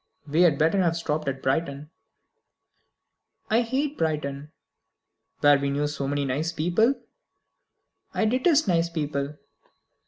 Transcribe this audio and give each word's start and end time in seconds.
"We 0.27 0.41
had 0.41 0.57
better 0.57 0.79
have 0.81 0.97
stopped 0.97 1.27
at 1.27 1.43
Brighton" 1.43 1.91
"I 3.51 3.61
hate 3.61 3.99
Brighton!" 3.99 4.51
"Where 5.41 5.59
we 5.59 5.69
knew 5.69 5.85
so 5.85 6.07
many 6.07 6.25
nice 6.25 6.51
people" 6.51 6.95
"I 8.15 8.25
detest 8.25 8.67
nice 8.67 8.89
people!" 8.89 9.35